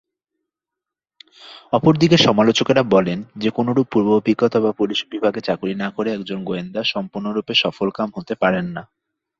[1.73, 6.81] অপরদিকে সমালোচকেরা বলেন যে, কোনরূপ পূর্ব অভিজ্ঞতা বা পুলিশ বিভাগে চাকুরী না করে একজন গোয়েন্দা
[6.85, 8.83] সম্পূর্ণরূপে সফলকাম হতে পারেন না।